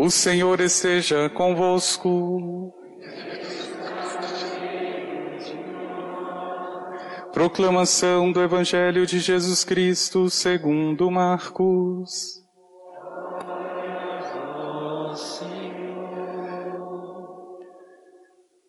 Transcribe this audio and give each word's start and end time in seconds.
O 0.00 0.10
Senhor 0.10 0.60
esteja 0.60 1.28
convosco. 1.28 2.72
Proclamação 7.32 8.30
do 8.30 8.40
Evangelho 8.40 9.04
de 9.04 9.18
Jesus 9.18 9.64
Cristo 9.64 10.30
segundo 10.30 11.10
Marcos. 11.10 12.40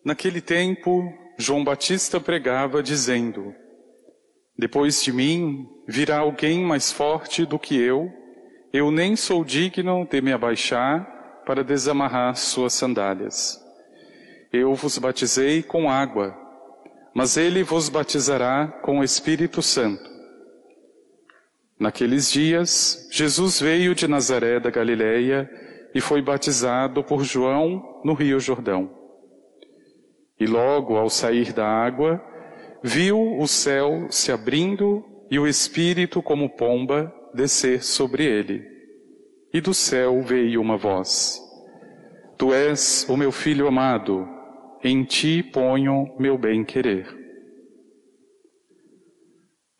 Naquele 0.04 0.42
tempo, 0.42 1.14
João 1.38 1.64
Batista 1.64 2.20
pregava 2.20 2.82
dizendo: 2.82 3.54
Depois 4.58 5.04
de 5.04 5.14
mim 5.14 5.68
virá 5.88 6.18
alguém 6.18 6.66
mais 6.66 6.92
forte 6.92 7.46
do 7.46 7.60
que 7.60 7.80
eu, 7.80 8.12
eu 8.74 8.90
nem 8.90 9.16
sou 9.16 9.46
digno 9.46 10.08
de 10.10 10.22
me 10.24 10.34
abaixar 10.34 11.19
para 11.50 11.64
desamarrar 11.64 12.36
suas 12.36 12.74
sandálias. 12.74 13.60
Eu 14.54 14.76
vos 14.76 15.00
batizei 15.00 15.64
com 15.64 15.90
água, 15.90 16.38
mas 17.12 17.38
ele 17.38 17.64
vos 17.64 17.90
batizará 17.90 18.68
com 18.84 19.00
o 19.00 19.04
Espírito 19.04 19.60
Santo. 19.60 20.08
Naqueles 21.80 22.32
dias, 22.32 23.10
Jesus 23.10 23.60
veio 23.60 23.96
de 23.96 24.08
Nazaré 24.08 24.60
da 24.60 24.70
Galileia 24.70 25.50
e 25.96 26.00
foi 26.00 26.22
batizado 26.22 27.04
por 27.04 27.24
João 27.24 28.00
no 28.06 28.14
Rio 28.14 28.40
Jordão. 28.40 28.88
E 30.40 30.46
logo 30.46 30.98
ao 30.98 31.10
sair 31.10 31.52
da 31.52 31.66
água, 31.66 32.24
viu 32.84 33.40
o 33.40 33.48
céu 33.48 34.06
se 34.12 34.32
abrindo 34.32 35.04
e 35.32 35.40
o 35.40 35.48
Espírito 35.48 36.22
como 36.22 36.48
pomba 36.48 37.12
descer 37.34 37.84
sobre 37.84 38.24
ele. 38.24 38.79
E 39.54 39.60
do 39.60 39.74
céu 39.74 40.22
veio 40.22 40.62
uma 40.62 40.78
voz: 40.78 41.40
Tu 42.38 42.54
és 42.54 43.08
o 43.10 43.18
meu 43.18 43.32
filho 43.32 43.68
amado, 43.68 44.28
em 44.84 45.04
ti 45.04 45.42
ponho 45.42 46.16
meu 46.20 46.38
bem-querer. 46.38 47.18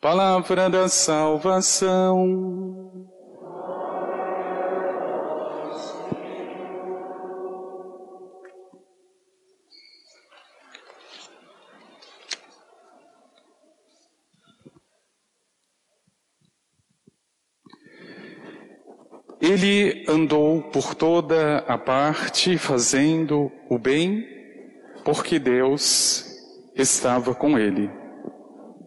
Palavra 0.00 0.70
da 0.70 0.88
salvação. 0.88 2.79
Ele 19.50 20.04
andou 20.06 20.62
por 20.62 20.94
toda 20.94 21.58
a 21.66 21.76
parte 21.76 22.56
fazendo 22.56 23.50
o 23.68 23.80
bem, 23.80 24.24
porque 25.04 25.40
Deus 25.40 26.24
estava 26.76 27.34
com 27.34 27.58
ele. 27.58 27.90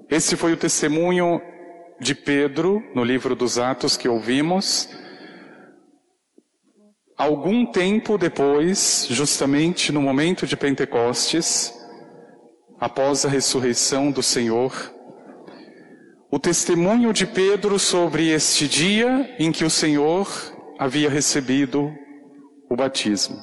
Esse 0.10 0.38
foi 0.38 0.54
o 0.54 0.58
testemunho 0.58 1.42
de 2.00 2.16
Pedro 2.16 2.82
no 2.96 3.04
livro 3.04 3.36
dos 3.36 3.60
Atos 3.60 3.98
que 3.98 4.08
ouvimos. 4.08 4.88
Algum 7.18 7.66
tempo 7.66 8.18
depois, 8.18 9.06
justamente 9.10 9.92
no 9.92 10.02
momento 10.02 10.48
de 10.48 10.56
Pentecostes, 10.56 11.74
após 12.80 13.26
a 13.26 13.30
ressurreição 13.30 14.12
do 14.12 14.24
Senhor, 14.24 14.72
o 16.32 16.40
testemunho 16.40 17.12
de 17.12 17.28
Pedro 17.28 17.78
sobre 17.78 18.30
este 18.30 18.66
dia 18.66 19.36
em 19.38 19.52
que 19.52 19.66
o 19.66 19.70
Senhor 19.70 20.53
havia 20.80 21.10
recebido 21.10 21.94
o 22.70 22.76
batismo. 22.76 23.38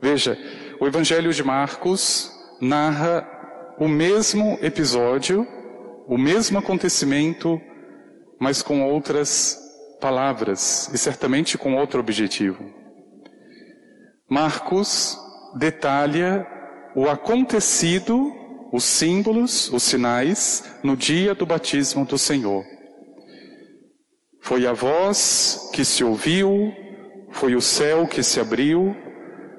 Veja, 0.00 0.36
o 0.80 0.86
Evangelho 0.86 1.32
de 1.32 1.42
Marcos 1.42 2.30
narra 2.60 3.26
o 3.78 3.88
mesmo 3.88 4.58
episódio, 4.62 5.46
o 6.06 6.16
mesmo 6.18 6.58
acontecimento, 6.58 7.60
mas 8.38 8.62
com 8.62 8.82
outras 8.82 9.58
palavras 10.00 10.90
e 10.92 10.98
certamente 10.98 11.58
com 11.58 11.76
outro 11.76 12.00
objetivo. 12.00 12.64
Marcos 14.28 15.18
detalha 15.58 16.46
o 16.94 17.08
acontecido 17.08 18.40
os 18.72 18.84
símbolos, 18.84 19.70
os 19.72 19.82
sinais, 19.82 20.64
no 20.82 20.96
dia 20.96 21.34
do 21.34 21.44
batismo 21.44 22.04
do 22.04 22.16
Senhor. 22.16 22.64
Foi 24.50 24.66
a 24.66 24.72
voz 24.72 25.70
que 25.72 25.84
se 25.84 26.02
ouviu, 26.02 26.74
foi 27.30 27.54
o 27.54 27.60
céu 27.60 28.04
que 28.08 28.20
se 28.20 28.40
abriu, 28.40 28.96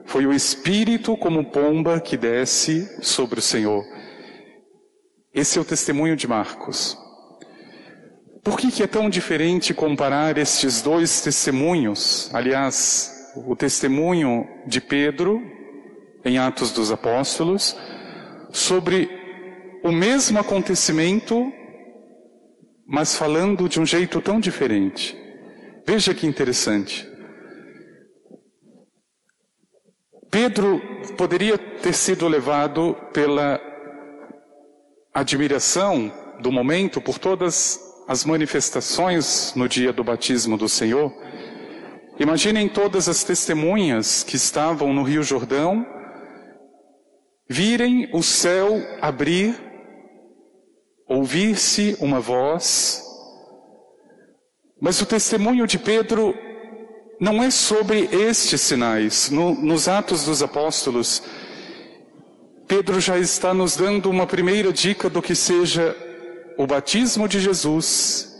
foi 0.03 0.25
o 0.25 0.33
Espírito 0.33 1.15
como 1.15 1.49
pomba 1.49 2.01
que 2.01 2.17
desce 2.17 3.01
sobre 3.01 3.39
o 3.39 3.41
Senhor. 3.41 3.85
Esse 5.33 5.57
é 5.57 5.61
o 5.61 5.63
testemunho 5.63 6.17
de 6.17 6.27
Marcos. 6.27 6.97
Por 8.43 8.59
que, 8.59 8.69
que 8.69 8.83
é 8.83 8.85
tão 8.85 9.09
diferente 9.09 9.73
comparar 9.73 10.37
estes 10.37 10.81
dois 10.81 11.21
testemunhos? 11.21 12.29
Aliás, 12.33 13.31
o 13.47 13.55
testemunho 13.55 14.45
de 14.67 14.81
Pedro, 14.81 15.41
em 16.25 16.37
Atos 16.37 16.69
dos 16.69 16.91
Apóstolos, 16.91 17.77
sobre 18.51 19.09
o 19.85 19.91
mesmo 19.93 20.37
acontecimento, 20.37 21.49
mas 22.91 23.15
falando 23.15 23.69
de 23.69 23.79
um 23.79 23.85
jeito 23.85 24.19
tão 24.19 24.37
diferente. 24.37 25.17
Veja 25.87 26.13
que 26.13 26.27
interessante. 26.27 27.09
Pedro 30.29 30.81
poderia 31.17 31.57
ter 31.57 31.93
sido 31.93 32.27
levado 32.27 32.93
pela 33.13 33.61
admiração 35.13 36.11
do 36.41 36.51
momento 36.51 36.99
por 36.99 37.17
todas 37.17 37.79
as 38.09 38.25
manifestações 38.25 39.53
no 39.55 39.69
dia 39.69 39.93
do 39.93 40.03
batismo 40.03 40.57
do 40.57 40.67
Senhor. 40.67 41.13
Imaginem 42.19 42.67
todas 42.67 43.07
as 43.07 43.23
testemunhas 43.23 44.21
que 44.21 44.35
estavam 44.35 44.93
no 44.93 45.03
Rio 45.03 45.23
Jordão 45.23 45.85
virem 47.49 48.09
o 48.13 48.21
céu 48.21 48.81
abrir, 49.01 49.55
ouvir-se 51.11 51.97
uma 51.99 52.21
voz, 52.21 53.03
mas 54.79 55.01
o 55.01 55.05
testemunho 55.05 55.67
de 55.67 55.77
Pedro 55.77 56.33
não 57.19 57.43
é 57.43 57.51
sobre 57.51 58.07
estes 58.11 58.61
sinais. 58.61 59.29
No, 59.29 59.53
nos 59.53 59.89
Atos 59.89 60.23
dos 60.23 60.41
Apóstolos, 60.41 61.21
Pedro 62.65 63.01
já 63.01 63.19
está 63.19 63.53
nos 63.53 63.75
dando 63.75 64.09
uma 64.09 64.25
primeira 64.25 64.71
dica 64.71 65.09
do 65.09 65.21
que 65.21 65.35
seja 65.35 65.95
o 66.57 66.65
batismo 66.65 67.27
de 67.27 67.41
Jesus 67.41 68.33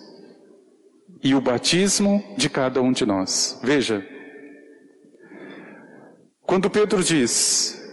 e 1.21 1.35
o 1.35 1.41
batismo 1.41 2.23
de 2.38 2.49
cada 2.49 2.81
um 2.81 2.93
de 2.93 3.05
nós. 3.05 3.59
Veja, 3.61 4.03
quando 6.43 6.69
Pedro 6.69 7.03
diz, 7.03 7.83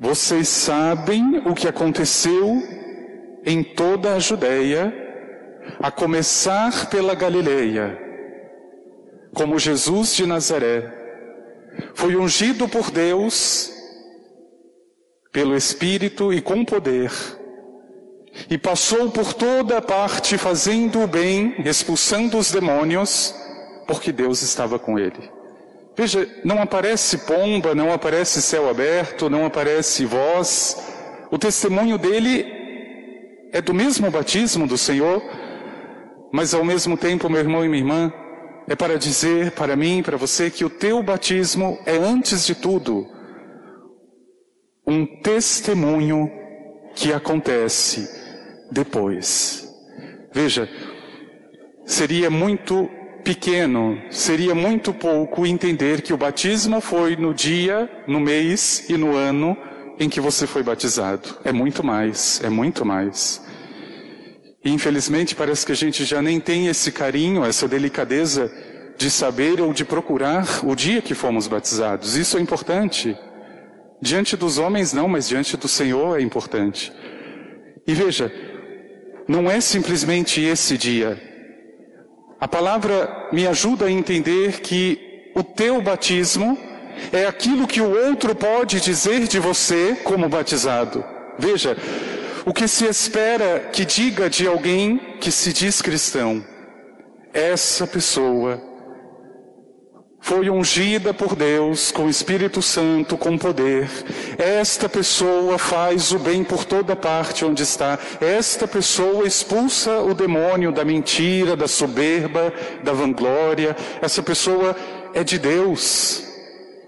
vocês 0.00 0.48
sabem 0.48 1.42
o 1.46 1.54
que 1.54 1.68
aconteceu 1.68 2.81
em 3.44 3.62
toda 3.62 4.14
a 4.14 4.18
Judéia, 4.18 4.92
a 5.80 5.90
começar 5.90 6.88
pela 6.90 7.14
Galileia, 7.14 7.98
como 9.34 9.58
Jesus 9.58 10.14
de 10.14 10.26
Nazaré 10.26 11.02
foi 11.94 12.16
ungido 12.16 12.68
por 12.68 12.90
Deus, 12.90 13.70
pelo 15.32 15.56
Espírito 15.56 16.32
e 16.32 16.40
com 16.40 16.64
poder, 16.64 17.10
e 18.48 18.58
passou 18.58 19.10
por 19.10 19.32
toda 19.32 19.78
a 19.78 19.82
parte 19.82 20.36
fazendo 20.38 21.02
o 21.02 21.06
bem, 21.06 21.54
expulsando 21.64 22.38
os 22.38 22.50
demônios, 22.50 23.34
porque 23.86 24.12
Deus 24.12 24.42
estava 24.42 24.78
com 24.78 24.98
ele. 24.98 25.30
Veja, 25.94 26.26
não 26.42 26.60
aparece 26.62 27.18
pomba, 27.18 27.74
não 27.74 27.92
aparece 27.92 28.40
céu 28.40 28.68
aberto, 28.68 29.28
não 29.28 29.44
aparece 29.44 30.06
voz. 30.06 30.76
O 31.30 31.38
testemunho 31.38 31.98
dele 31.98 32.61
é 33.52 33.60
do 33.60 33.74
mesmo 33.74 34.10
batismo 34.10 34.66
do 34.66 34.78
Senhor, 34.78 35.22
mas 36.32 36.54
ao 36.54 36.64
mesmo 36.64 36.96
tempo, 36.96 37.28
meu 37.28 37.40
irmão 37.40 37.62
e 37.62 37.68
minha 37.68 37.82
irmã, 37.82 38.12
é 38.66 38.74
para 38.74 38.98
dizer 38.98 39.50
para 39.52 39.76
mim, 39.76 40.02
para 40.02 40.16
você, 40.16 40.50
que 40.50 40.64
o 40.64 40.70
teu 40.70 41.02
batismo 41.02 41.78
é 41.84 41.96
antes 41.96 42.46
de 42.46 42.54
tudo 42.54 43.06
um 44.86 45.04
testemunho 45.20 46.30
que 46.94 47.12
acontece 47.12 48.08
depois. 48.70 49.68
Veja, 50.32 50.68
seria 51.84 52.30
muito 52.30 52.88
pequeno, 53.22 54.00
seria 54.10 54.54
muito 54.54 54.94
pouco 54.94 55.46
entender 55.46 56.00
que 56.00 56.12
o 56.12 56.16
batismo 56.16 56.80
foi 56.80 57.16
no 57.16 57.34
dia, 57.34 57.88
no 58.08 58.18
mês 58.18 58.88
e 58.88 58.96
no 58.96 59.14
ano 59.14 59.56
em 60.02 60.08
que 60.08 60.20
você 60.20 60.46
foi 60.46 60.62
batizado. 60.62 61.38
É 61.44 61.52
muito 61.52 61.84
mais, 61.84 62.40
é 62.42 62.48
muito 62.48 62.84
mais. 62.84 63.42
E 64.64 64.70
infelizmente 64.70 65.34
parece 65.34 65.66
que 65.66 65.72
a 65.72 65.76
gente 65.76 66.04
já 66.04 66.20
nem 66.22 66.38
tem 66.38 66.68
esse 66.68 66.92
carinho, 66.92 67.44
essa 67.44 67.66
delicadeza 67.66 68.52
de 68.96 69.10
saber 69.10 69.60
ou 69.60 69.72
de 69.72 69.84
procurar 69.84 70.64
o 70.64 70.74
dia 70.74 71.02
que 71.02 71.14
fomos 71.14 71.46
batizados. 71.46 72.16
Isso 72.16 72.36
é 72.36 72.40
importante. 72.40 73.16
Diante 74.00 74.36
dos 74.36 74.58
homens, 74.58 74.92
não, 74.92 75.08
mas 75.08 75.28
diante 75.28 75.56
do 75.56 75.68
Senhor 75.68 76.18
é 76.18 76.22
importante. 76.22 76.92
E 77.86 77.94
veja, 77.94 78.32
não 79.28 79.50
é 79.50 79.60
simplesmente 79.60 80.40
esse 80.40 80.76
dia. 80.76 81.20
A 82.40 82.48
palavra 82.48 83.28
me 83.32 83.46
ajuda 83.46 83.86
a 83.86 83.90
entender 83.90 84.60
que 84.60 85.30
o 85.34 85.42
teu 85.42 85.80
batismo 85.80 86.58
é 87.12 87.26
aquilo 87.26 87.66
que 87.66 87.80
o 87.80 88.08
outro 88.08 88.34
pode 88.34 88.80
dizer 88.80 89.26
de 89.26 89.38
você 89.38 89.96
como 90.04 90.28
batizado. 90.28 91.04
Veja, 91.38 91.76
o 92.44 92.52
que 92.52 92.66
se 92.66 92.84
espera 92.86 93.68
que 93.72 93.84
diga 93.84 94.28
de 94.28 94.46
alguém 94.46 94.98
que 95.20 95.30
se 95.30 95.52
diz 95.52 95.80
cristão. 95.80 96.44
Essa 97.32 97.86
pessoa 97.86 98.60
foi 100.22 100.48
ungida 100.48 101.12
por 101.12 101.34
Deus 101.34 101.90
com 101.90 102.04
o 102.04 102.10
Espírito 102.10 102.62
Santo, 102.62 103.18
com 103.18 103.36
poder. 103.36 103.90
Esta 104.38 104.88
pessoa 104.88 105.58
faz 105.58 106.12
o 106.12 106.18
bem 106.18 106.44
por 106.44 106.64
toda 106.64 106.94
parte 106.94 107.44
onde 107.44 107.62
está. 107.64 107.98
Esta 108.20 108.68
pessoa 108.68 109.26
expulsa 109.26 109.98
o 109.98 110.14
demônio 110.14 110.70
da 110.70 110.84
mentira, 110.84 111.56
da 111.56 111.66
soberba, 111.66 112.52
da 112.84 112.92
vanglória. 112.92 113.76
Essa 114.00 114.22
pessoa 114.22 114.76
é 115.12 115.24
de 115.24 115.38
Deus. 115.38 116.31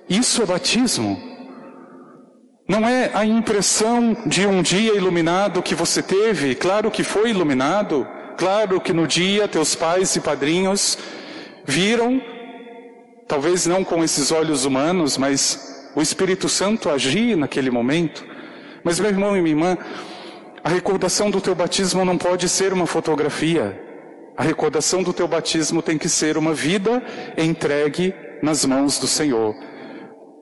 Isso 0.08 0.42
é 0.42 0.46
batismo. 0.46 1.20
Não 2.68 2.88
é 2.88 3.10
a 3.14 3.24
impressão 3.24 4.16
de 4.26 4.46
um 4.46 4.62
dia 4.62 4.94
iluminado 4.94 5.62
que 5.62 5.74
você 5.74 6.02
teve, 6.02 6.54
claro 6.54 6.90
que 6.90 7.02
foi 7.04 7.30
iluminado, 7.30 8.06
claro 8.38 8.80
que 8.80 8.92
no 8.92 9.06
dia 9.06 9.46
teus 9.46 9.74
pais 9.74 10.16
e 10.16 10.20
padrinhos 10.20 10.96
viram 11.66 12.20
talvez 13.26 13.66
não 13.66 13.84
com 13.84 14.02
esses 14.02 14.30
olhos 14.30 14.64
humanos, 14.64 15.16
mas 15.16 15.90
o 15.94 16.02
Espírito 16.02 16.48
Santo 16.48 16.90
agir 16.90 17.36
naquele 17.36 17.70
momento. 17.70 18.24
Mas, 18.82 19.00
meu 19.00 19.10
irmão 19.10 19.36
e 19.36 19.40
minha 19.40 19.54
irmã, 19.54 19.78
a 20.62 20.68
recordação 20.68 21.30
do 21.30 21.40
teu 21.40 21.54
batismo 21.54 22.04
não 22.04 22.18
pode 22.18 22.48
ser 22.48 22.72
uma 22.72 22.86
fotografia. 22.86 23.80
A 24.36 24.42
recordação 24.42 25.02
do 25.02 25.12
teu 25.12 25.28
batismo 25.28 25.80
tem 25.80 25.96
que 25.96 26.08
ser 26.08 26.36
uma 26.36 26.52
vida 26.52 27.02
entregue 27.36 28.14
nas 28.42 28.64
mãos 28.64 28.98
do 28.98 29.06
Senhor. 29.06 29.54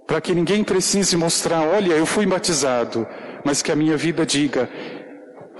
Para 0.07 0.21
que 0.21 0.35
ninguém 0.35 0.65
precise 0.65 1.17
mostrar, 1.17 1.63
olha, 1.63 1.95
eu 1.95 2.05
fui 2.05 2.27
batizado, 2.27 3.07
mas 3.45 3.63
que 3.63 3.73
a 3.73 3.77
minha 3.77 3.97
vida 3.97 4.27
diga, 4.27 4.69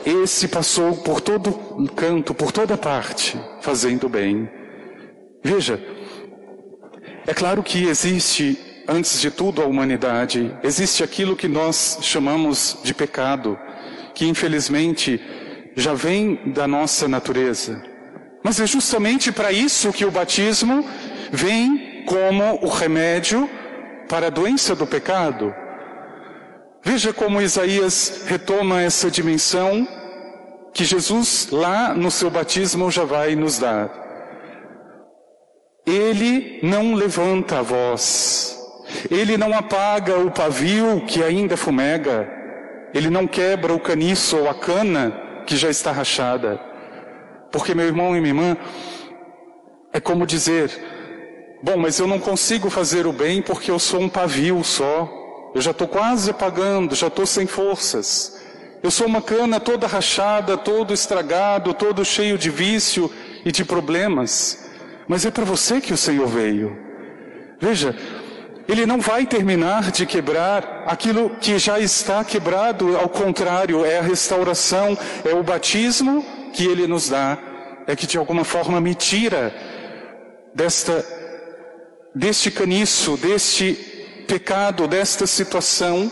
esse 0.05 0.49
passou 0.49 0.97
por 0.97 1.21
todo 1.21 1.53
canto, 1.95 2.35
por 2.35 2.51
toda 2.51 2.77
parte, 2.77 3.39
fazendo 3.61 4.09
bem. 4.09 4.51
Veja, 5.43 5.81
é 7.27 7.33
claro 7.33 7.63
que 7.63 7.87
existe, 7.87 8.59
antes 8.89 9.21
de 9.21 9.31
tudo, 9.31 9.63
a 9.63 9.67
humanidade, 9.67 10.57
existe 10.63 11.05
aquilo 11.05 11.37
que 11.37 11.49
nós 11.49 11.99
chamamos 12.03 12.79
de 12.83 12.93
pecado, 12.93 13.59
que 14.15 14.27
infelizmente 14.27 15.21
já 15.77 15.95
vem 15.95 16.53
da 16.53 16.67
nossa 16.67 17.09
natureza. 17.09 17.83
Mas 18.43 18.59
é 18.61 18.67
justamente 18.67 19.31
para 19.31 19.53
isso 19.53 19.93
que 19.93 20.05
o 20.05 20.11
batismo 20.11 20.85
vem 21.31 22.05
como 22.07 22.59
o 22.61 22.69
remédio 22.69 23.49
para 24.09 24.27
a 24.27 24.31
doença 24.31 24.75
do 24.75 24.87
pecado. 24.87 25.55
Veja 26.85 27.13
como 27.13 27.41
Isaías 27.41 28.25
retoma 28.27 28.83
essa 28.83 29.11
dimensão 29.11 29.87
que 30.73 30.85
Jesus, 30.85 31.49
lá 31.51 31.95
no 31.95 32.11
seu 32.11 32.31
batismo, 32.31 32.91
já 32.91 33.05
vai 33.05 33.37
nos 33.37 33.59
dar. 33.59 33.91
Ele 35.87 36.61
não 36.63 36.95
levanta 36.95 37.59
a 37.59 37.63
voz. 37.63 38.59
Ele 39.11 39.37
não 39.37 39.57
apaga 39.57 40.19
o 40.19 40.31
pavio 40.31 41.05
que 41.07 41.23
ainda 41.23 41.57
fumega. 41.57 42.29
Ele 42.95 43.11
não 43.11 43.27
quebra 43.27 43.73
o 43.73 43.81
caniço 43.81 44.37
ou 44.37 44.49
a 44.49 44.55
cana 44.55 45.13
que 45.47 45.57
já 45.57 45.71
está 45.71 45.93
rachada. 45.93 46.61
Porque, 47.51 47.75
meu 47.75 47.87
irmão 47.87 48.17
e 48.17 48.21
minha 48.21 48.31
irmã, 48.31 48.57
é 49.93 50.01
como 50.01 50.27
dizer: 50.27 50.71
bom, 51.63 51.77
mas 51.77 51.99
eu 51.99 52.07
não 52.07 52.19
consigo 52.19 52.69
fazer 52.69 53.07
o 53.07 53.13
bem 53.13 53.41
porque 53.41 53.71
eu 53.71 53.79
sou 53.79 54.01
um 54.01 54.09
pavio 54.09 54.63
só. 54.65 55.09
Eu 55.55 55.61
já 55.61 55.71
estou 55.71 55.87
quase 55.87 56.31
apagando, 56.31 56.95
já 56.95 57.07
estou 57.07 57.27
sem 57.27 57.47
forças. 57.47 58.41
Eu 58.83 58.91
sou 58.91 59.07
uma 59.07 59.23
cana 59.23 59.61
toda 59.61 59.87
rachada, 59.87 60.57
todo 60.57 60.93
estragado, 60.93 61.73
todo 61.73 62.05
cheio 62.05 62.37
de 62.37 62.51
vício 62.51 63.11
e 63.45 63.53
de 63.53 63.65
problemas. 63.65 64.59
Mas 65.07 65.25
é 65.25 65.31
para 65.31 65.45
você 65.45 65.81
que 65.81 65.93
o 65.93 65.97
Senhor 65.97 66.27
veio. 66.27 66.77
Veja, 67.61 67.95
Ele 68.67 68.85
não 68.85 68.99
vai 68.99 69.25
terminar 69.25 69.93
de 69.93 70.05
quebrar 70.05 70.83
aquilo 70.87 71.31
que 71.41 71.59
já 71.59 71.79
está 71.79 72.25
quebrado, 72.25 72.97
ao 72.97 73.09
contrário, 73.09 73.85
é 73.85 73.99
a 73.99 74.03
restauração, 74.03 74.99
é 75.25 75.33
o 75.33 75.45
batismo 75.45 76.25
que 76.53 76.67
Ele 76.67 76.89
nos 76.89 77.09
dá, 77.09 77.39
é 77.87 77.95
que 77.95 78.07
de 78.07 78.19
alguma 78.19 78.43
forma 78.45 78.81
me 78.81 78.97
tira 78.97 79.55
desta, 80.53 81.05
deste 82.15 82.51
caniço, 82.51 83.17
deste 83.17 83.75
pecado, 84.27 84.87
desta 84.87 85.27
situação 85.27 86.11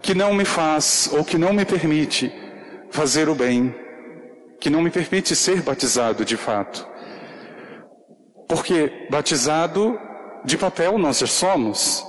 que 0.00 0.14
não 0.14 0.32
me 0.32 0.44
faz 0.44 1.08
ou 1.12 1.24
que 1.24 1.36
não 1.36 1.52
me 1.52 1.64
permite 1.64 2.32
fazer 2.90 3.28
o 3.28 3.34
bem, 3.34 3.74
que 4.60 4.70
não 4.70 4.82
me 4.82 4.90
permite 4.90 5.34
ser 5.36 5.62
batizado 5.62 6.24
de 6.24 6.36
fato. 6.36 6.86
Porque 8.48 9.06
batizado 9.10 9.98
de 10.44 10.56
papel 10.56 10.96
nós 10.98 11.18
já 11.18 11.26
somos. 11.26 12.04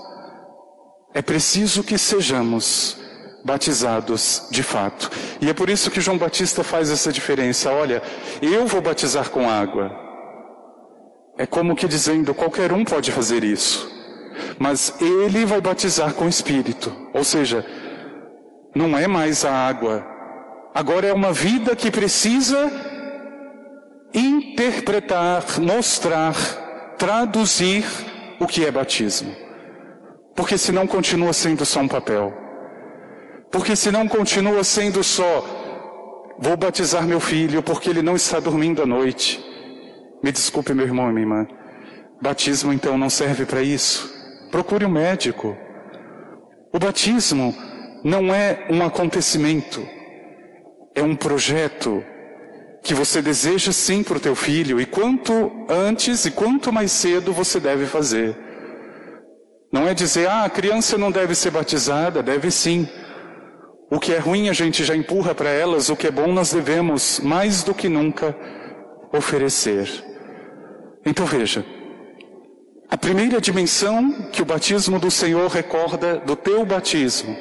É 1.14 1.22
preciso 1.22 1.84
que 1.84 1.98
sejamos 1.98 2.98
batizados 3.44 4.48
de 4.52 4.64
fato. 4.64 5.10
E 5.42 5.50
é 5.50 5.54
por 5.54 5.70
isso 5.70 5.92
que 5.92 6.02
João 6.02 6.18
Batista 6.18 6.64
faz 6.64 6.90
essa 6.90 7.12
diferença. 7.12 7.72
Olha, 7.72 8.02
eu 8.42 8.68
vou 8.68 8.82
batizar 8.82 9.30
com 9.30 9.50
água. 9.50 10.09
É 11.40 11.46
como 11.46 11.74
que 11.74 11.88
dizendo, 11.88 12.34
qualquer 12.34 12.74
um 12.74 12.84
pode 12.84 13.14
fazer 13.14 13.46
isso. 13.46 13.90
Mas 14.60 14.94
ele 15.00 15.46
vai 15.46 15.62
batizar 15.62 16.14
com 16.14 16.28
Espírito. 16.28 16.94
Ou 17.14 17.24
seja, 17.24 17.66
não 18.76 18.98
é 18.98 19.08
mais 19.08 19.46
a 19.46 19.54
água. 19.54 20.06
Agora 20.76 21.08
é 21.08 21.14
uma 21.14 21.32
vida 21.32 21.78
que 21.78 21.90
precisa 21.90 22.70
interpretar, 24.14 25.62
mostrar, 25.62 26.36
traduzir 26.98 27.86
o 28.38 28.46
que 28.46 28.66
é 28.66 28.70
batismo. 28.70 29.34
Porque 30.36 30.58
senão 30.58 30.86
continua 30.86 31.32
sendo 31.32 31.66
só 31.66 31.80
um 31.80 31.88
papel. 31.88 32.34
Porque 33.50 33.78
senão 33.78 34.10
continua 34.10 34.62
sendo 34.66 35.02
só, 35.06 36.36
vou 36.38 36.58
batizar 36.58 37.08
meu 37.08 37.22
filho 37.22 37.64
porque 37.64 37.90
ele 37.90 38.02
não 38.02 38.18
está 38.18 38.42
dormindo 38.42 38.84
à 38.84 38.86
noite. 38.86 39.49
Me 40.24 40.32
desculpe, 40.32 40.74
meu 40.74 40.86
irmão 40.86 41.10
e 41.10 41.14
minha 41.14 41.24
irmã. 41.24 41.48
Batismo 42.22 42.74
então 42.74 42.98
não 42.98 43.10
serve 43.10 43.46
para 43.46 43.62
isso. 43.62 44.14
Procure 44.52 44.86
um 44.86 44.90
médico. 44.90 45.58
O 46.74 46.80
batismo 46.80 47.56
não 48.04 48.34
é 48.34 48.68
um 48.70 48.84
acontecimento, 48.84 49.86
é 50.96 51.02
um 51.02 51.16
projeto 51.16 52.04
que 52.84 52.94
você 52.94 53.22
deseja 53.22 53.72
sim 53.72 54.04
para 54.04 54.18
o 54.18 54.20
teu 54.20 54.36
filho 54.36 54.80
e 54.80 54.86
quanto 54.86 55.52
antes 55.68 56.26
e 56.26 56.32
quanto 56.32 56.72
mais 56.72 56.92
cedo 56.92 57.34
você 57.34 57.60
deve 57.60 57.86
fazer. 57.86 58.38
Não 59.72 59.88
é 59.88 59.94
dizer, 59.94 60.28
ah, 60.28 60.46
a 60.46 60.50
criança 60.50 60.98
não 60.98 61.12
deve 61.12 61.36
ser 61.36 61.52
batizada, 61.52 62.24
deve 62.24 62.50
sim. 62.50 62.88
O 63.92 64.00
que 64.00 64.14
é 64.14 64.20
ruim 64.20 64.50
a 64.50 64.54
gente 64.54 64.84
já 64.84 64.96
empurra 64.96 65.36
para 65.36 65.50
elas, 65.50 65.90
o 65.90 65.96
que 65.96 66.08
é 66.08 66.12
bom 66.12 66.32
nós 66.32 66.54
devemos, 66.54 67.20
mais 67.20 67.64
do 67.64 67.74
que 67.74 67.90
nunca, 67.90 68.36
oferecer. 69.12 69.88
Então 71.06 71.26
veja, 71.26 71.66
a 72.90 72.98
primeira 72.98 73.40
dimensão 73.40 74.30
que 74.32 74.42
o 74.42 74.46
batismo 74.46 75.00
do 75.00 75.12
Senhor 75.12 75.48
recorda 75.50 76.18
do 76.20 76.36
teu 76.36 76.66
batismo 76.66 77.36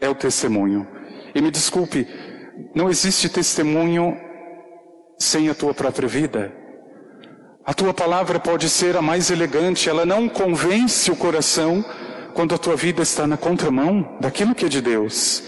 é 0.00 0.08
o 0.08 0.14
testemunho. 0.14 0.86
E 1.34 1.40
me 1.40 1.50
desculpe, 1.50 2.06
não 2.74 2.88
existe 2.88 3.28
testemunho 3.28 4.16
sem 5.18 5.48
a 5.48 5.54
tua 5.54 5.74
própria 5.74 6.08
vida. 6.08 6.52
A 7.64 7.74
tua 7.74 7.92
palavra 7.92 8.40
pode 8.40 8.68
ser 8.68 8.96
a 8.96 9.02
mais 9.02 9.30
elegante, 9.30 9.88
ela 9.88 10.06
não 10.06 10.28
convence 10.28 11.10
o 11.10 11.16
coração 11.16 11.84
quando 12.32 12.54
a 12.54 12.58
tua 12.58 12.74
vida 12.74 13.02
está 13.02 13.26
na 13.26 13.36
contramão 13.36 14.16
daquilo 14.18 14.54
que 14.54 14.64
é 14.64 14.68
de 14.68 14.80
Deus. 14.80 15.42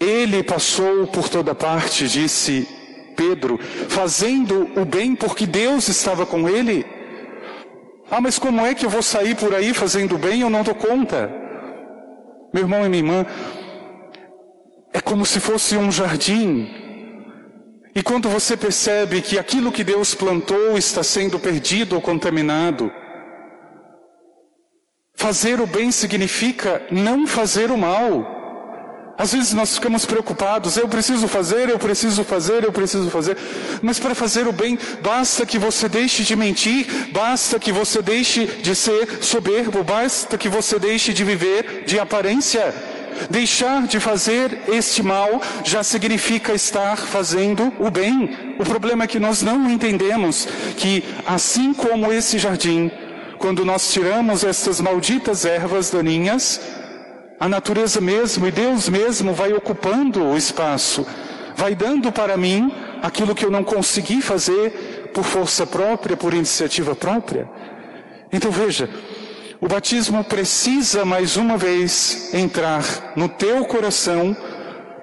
Ele 0.00 0.42
passou 0.42 1.06
por 1.08 1.28
toda 1.28 1.54
parte, 1.54 2.08
disse 2.08 2.66
Pedro, 3.18 3.58
fazendo 3.88 4.70
o 4.80 4.84
bem 4.84 5.16
porque 5.16 5.44
Deus 5.44 5.88
estava 5.88 6.24
com 6.24 6.48
ele. 6.48 6.86
Ah, 8.08 8.20
mas 8.20 8.38
como 8.38 8.64
é 8.64 8.74
que 8.74 8.86
eu 8.86 8.90
vou 8.90 9.02
sair 9.02 9.34
por 9.34 9.52
aí 9.52 9.74
fazendo 9.74 10.16
bem? 10.16 10.42
Eu 10.42 10.48
não 10.48 10.62
dou 10.62 10.74
conta. 10.74 11.28
Meu 12.54 12.62
irmão 12.62 12.86
e 12.86 12.88
minha 12.88 13.02
irmã, 13.02 13.26
é 14.92 15.00
como 15.00 15.26
se 15.26 15.38
fosse 15.38 15.76
um 15.76 15.92
jardim 15.92 16.66
E 17.94 18.02
quando 18.02 18.28
você 18.28 18.56
percebe 18.56 19.20
que 19.20 19.38
aquilo 19.38 19.72
que 19.72 19.82
Deus 19.82 20.14
plantou 20.14 20.78
está 20.78 21.02
sendo 21.02 21.38
perdido 21.38 21.96
ou 21.96 22.00
contaminado, 22.00 22.92
fazer 25.16 25.60
o 25.60 25.66
bem 25.66 25.90
significa 25.90 26.86
não 26.92 27.26
fazer 27.26 27.72
o 27.72 27.76
mal. 27.76 28.37
Às 29.18 29.32
vezes 29.32 29.52
nós 29.52 29.74
ficamos 29.74 30.06
preocupados, 30.06 30.76
eu 30.76 30.86
preciso 30.86 31.26
fazer, 31.26 31.68
eu 31.68 31.76
preciso 31.76 32.22
fazer, 32.22 32.62
eu 32.62 32.70
preciso 32.70 33.10
fazer. 33.10 33.36
Mas 33.82 33.98
para 33.98 34.14
fazer 34.14 34.46
o 34.46 34.52
bem, 34.52 34.78
basta 35.02 35.44
que 35.44 35.58
você 35.58 35.88
deixe 35.88 36.22
de 36.22 36.36
mentir, 36.36 36.86
basta 37.12 37.58
que 37.58 37.72
você 37.72 38.00
deixe 38.00 38.46
de 38.46 38.76
ser 38.76 39.18
soberbo, 39.20 39.82
basta 39.82 40.38
que 40.38 40.48
você 40.48 40.78
deixe 40.78 41.12
de 41.12 41.24
viver 41.24 41.82
de 41.84 41.98
aparência. 41.98 42.72
Deixar 43.28 43.88
de 43.88 43.98
fazer 43.98 44.56
este 44.68 45.02
mal 45.02 45.42
já 45.64 45.82
significa 45.82 46.54
estar 46.54 46.96
fazendo 46.96 47.72
o 47.80 47.90
bem. 47.90 48.54
O 48.56 48.64
problema 48.64 49.02
é 49.02 49.08
que 49.08 49.18
nós 49.18 49.42
não 49.42 49.68
entendemos 49.68 50.46
que, 50.76 51.02
assim 51.26 51.74
como 51.74 52.12
esse 52.12 52.38
jardim, 52.38 52.88
quando 53.36 53.64
nós 53.64 53.92
tiramos 53.92 54.44
essas 54.44 54.80
malditas 54.80 55.44
ervas 55.44 55.90
daninhas, 55.90 56.60
a 57.40 57.48
natureza 57.48 58.00
mesmo 58.00 58.46
e 58.46 58.50
Deus 58.50 58.88
mesmo 58.88 59.32
vai 59.32 59.52
ocupando 59.52 60.24
o 60.24 60.36
espaço, 60.36 61.06
vai 61.56 61.74
dando 61.74 62.10
para 62.10 62.36
mim 62.36 62.72
aquilo 63.00 63.34
que 63.34 63.44
eu 63.44 63.50
não 63.50 63.62
consegui 63.62 64.20
fazer 64.20 65.10
por 65.14 65.24
força 65.24 65.66
própria, 65.66 66.16
por 66.16 66.34
iniciativa 66.34 66.96
própria. 66.96 67.48
Então 68.32 68.50
veja, 68.50 68.90
o 69.60 69.68
batismo 69.68 70.22
precisa 70.24 71.04
mais 71.04 71.36
uma 71.36 71.56
vez 71.56 72.32
entrar 72.34 73.12
no 73.14 73.28
teu 73.28 73.64
coração, 73.64 74.36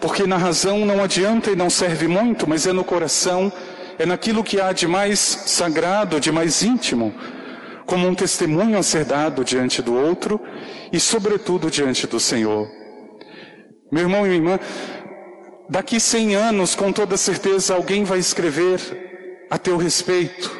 porque 0.01 0.27
na 0.27 0.37
razão 0.37 0.85
não 0.85 1.03
adianta 1.03 1.51
e 1.51 1.55
não 1.55 1.69
serve 1.69 2.07
muito, 2.07 2.47
mas 2.47 2.67
é 2.67 2.73
no 2.73 2.83
coração, 2.83 3.51
é 3.97 4.05
naquilo 4.05 4.43
que 4.43 4.59
há 4.59 4.73
de 4.73 4.87
mais 4.87 5.19
sagrado, 5.19 6.19
de 6.19 6.31
mais 6.31 6.63
íntimo 6.63 7.13
como 7.85 8.07
um 8.07 8.15
testemunho 8.15 8.77
a 8.77 8.83
ser 8.83 9.05
dado 9.05 9.43
diante 9.43 9.81
do 9.81 9.93
outro 9.93 10.39
e, 10.91 10.99
sobretudo, 10.99 11.69
diante 11.69 12.07
do 12.07 12.19
Senhor. 12.19 12.67
Meu 13.91 14.03
irmão 14.03 14.25
e 14.25 14.29
minha 14.29 14.35
irmã, 14.35 14.59
daqui 15.69 15.99
cem 15.99 16.35
anos, 16.35 16.75
com 16.75 16.91
toda 16.91 17.15
certeza, 17.17 17.75
alguém 17.75 18.03
vai 18.03 18.19
escrever 18.19 19.45
a 19.49 19.57
teu 19.57 19.77
respeito, 19.77 20.51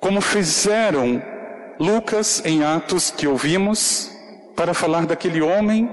como 0.00 0.20
fizeram 0.20 1.22
Lucas 1.78 2.42
em 2.44 2.64
Atos 2.64 3.10
que 3.10 3.26
ouvimos, 3.26 4.10
para 4.56 4.72
falar 4.72 5.04
daquele 5.04 5.42
homem 5.42 5.90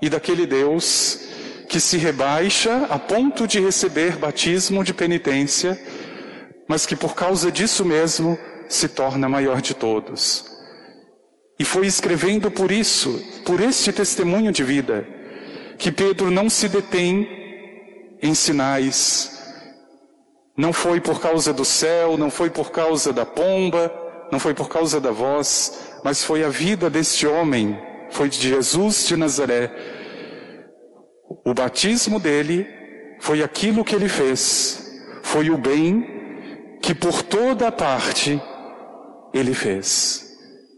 e 0.00 0.08
daquele 0.08 0.46
Deus 0.46 1.28
que 1.68 1.80
se 1.80 1.96
rebaixa 1.96 2.86
a 2.88 2.98
ponto 2.98 3.46
de 3.46 3.60
receber 3.60 4.16
batismo 4.16 4.82
de 4.82 4.94
penitência, 4.94 5.80
mas 6.68 6.86
que 6.86 6.96
por 6.96 7.14
causa 7.14 7.50
disso 7.50 7.84
mesmo 7.84 8.38
se 8.70 8.88
torna 8.88 9.28
maior 9.28 9.60
de 9.60 9.74
todos. 9.74 10.44
E 11.58 11.64
foi 11.64 11.86
escrevendo 11.86 12.50
por 12.50 12.70
isso, 12.70 13.22
por 13.44 13.60
este 13.60 13.92
testemunho 13.92 14.52
de 14.52 14.62
vida, 14.62 15.06
que 15.76 15.90
Pedro 15.90 16.30
não 16.30 16.48
se 16.48 16.68
detém 16.68 17.28
em 18.22 18.32
sinais. 18.32 19.38
Não 20.56 20.72
foi 20.72 21.00
por 21.00 21.20
causa 21.20 21.52
do 21.52 21.64
céu, 21.64 22.16
não 22.16 22.30
foi 22.30 22.48
por 22.48 22.70
causa 22.70 23.12
da 23.12 23.26
pomba, 23.26 23.92
não 24.30 24.38
foi 24.38 24.54
por 24.54 24.68
causa 24.68 25.00
da 25.00 25.10
voz, 25.10 25.98
mas 26.04 26.22
foi 26.22 26.44
a 26.44 26.48
vida 26.48 26.88
deste 26.88 27.26
homem, 27.26 27.76
foi 28.10 28.28
de 28.28 28.48
Jesus 28.48 29.06
de 29.06 29.16
Nazaré. 29.16 29.70
O 31.44 31.52
batismo 31.52 32.20
dele 32.20 32.66
foi 33.18 33.42
aquilo 33.42 33.84
que 33.84 33.94
ele 33.94 34.08
fez, 34.08 35.02
foi 35.22 35.50
o 35.50 35.58
bem 35.58 36.78
que 36.80 36.94
por 36.94 37.22
toda 37.22 37.70
parte 37.70 38.40
ele 39.32 39.54
fez. 39.54 40.28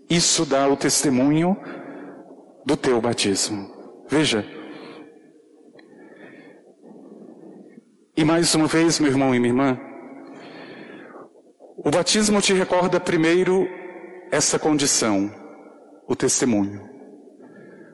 Isso 0.09 0.44
dá 0.44 0.68
o 0.68 0.76
testemunho 0.76 1.56
do 2.66 2.76
teu 2.76 3.00
batismo. 3.00 3.71
Veja. 4.09 4.44
E 8.16 8.25
mais 8.25 8.54
uma 8.54 8.66
vez, 8.66 9.00
meu 9.00 9.11
irmão 9.11 9.35
e 9.35 9.38
minha 9.38 9.52
irmã, 9.52 9.80
o 11.78 11.90
batismo 11.90 12.40
te 12.40 12.52
recorda 12.52 13.00
primeiro 13.00 13.66
essa 14.30 14.59
condição, 14.59 15.30
o 16.06 16.14
testemunho. 16.14 16.88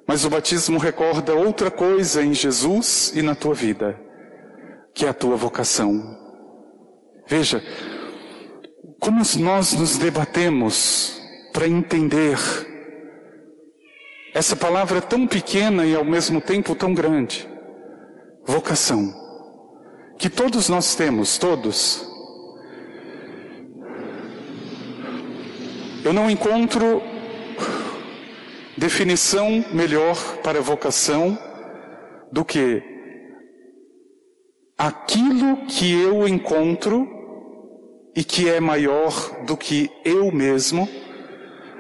Mas 0.07 0.25
o 0.25 0.31
batismo 0.31 0.79
recorda 0.79 1.35
outra 1.35 1.71
coisa 1.71 2.23
em 2.23 2.35
Jesus 2.35 3.13
e 3.15 3.23
na 3.23 3.35
tua 3.35 3.55
vida, 3.55 3.99
que 4.95 5.07
é 5.07 5.09
a 5.09 5.15
tua 5.15 5.37
vocação. 5.37 6.17
Veja, 7.27 7.63
como 8.99 9.23
nós 9.39 9.73
nos 9.73 9.97
debatemos 9.97 11.21
para 11.53 11.67
entender 11.67 12.39
essa 14.35 14.55
palavra 14.55 15.01
tão 15.01 15.27
pequena 15.27 15.85
e 15.85 15.95
ao 15.95 16.05
mesmo 16.05 16.41
tempo 16.41 16.75
tão 16.75 16.95
grande? 16.95 17.49
Vocação. 18.47 19.13
Que 20.19 20.29
todos 20.29 20.69
nós 20.69 20.95
temos, 20.95 21.39
todos. 21.39 22.07
Eu 26.05 26.13
não 26.13 26.31
encontro 26.31 27.03
definição 28.77 29.65
melhor 29.73 30.17
para 30.43 30.61
vocação 30.61 31.37
do 32.31 32.45
que 32.45 32.83
aquilo 34.77 35.67
que 35.67 36.01
eu 36.01 36.29
encontro 36.29 37.18
e 38.19 38.25
que 38.25 38.49
é 38.49 38.59
maior 38.59 39.45
do 39.45 39.57
que 39.57 39.89
eu 40.05 40.33
mesmo, 40.33 40.89